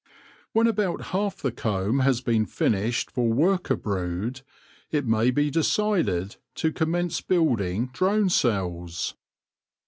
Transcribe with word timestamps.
When 0.53 0.65
about 0.65 1.01
half 1.13 1.37
the 1.43 1.51
comb 1.51 1.99
has 1.99 2.21
been 2.21 2.47
finished 2.47 3.11
for 3.11 3.29
worker 3.31 3.75
brood 3.75 4.41
it 4.89 5.05
may 5.05 5.29
be 5.29 5.51
decided 5.51 6.37
to 6.55 6.71
commence 6.73 7.21
build 7.21 7.61
ing 7.61 7.91
drone 7.93 8.29
cells. 8.31 9.13